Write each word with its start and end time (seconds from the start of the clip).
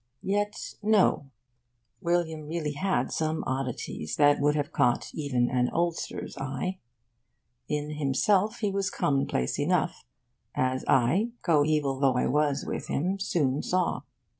Yet, 0.23 0.73
no: 0.81 1.29
William 2.01 2.47
really 2.47 2.71
had 2.71 3.11
some 3.11 3.43
oddities 3.45 4.15
that 4.15 4.39
would 4.39 4.55
have 4.55 4.71
caught 4.71 5.11
even 5.13 5.47
an 5.51 5.69
oldster's 5.69 6.35
eye. 6.39 6.79
In 7.67 7.91
himself 7.91 8.61
he 8.61 8.71
was 8.71 8.89
commonplace 8.89 9.59
enough 9.59 10.03
(as 10.55 10.83
I, 10.87 11.33
coeval 11.43 11.99
though 11.99 12.15
I 12.15 12.25
was 12.25 12.65
with 12.65 12.87
him, 12.87 13.19
soon 13.19 13.61
saw). 13.61 14.01